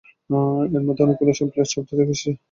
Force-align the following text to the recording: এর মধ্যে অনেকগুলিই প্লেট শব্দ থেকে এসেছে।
এর 0.75 0.83
মধ্যে 0.87 1.03
অনেকগুলিই 1.05 1.35
প্লেট 1.51 1.67
শব্দ 1.71 1.87
থেকে 1.89 2.03
এসেছে। 2.07 2.29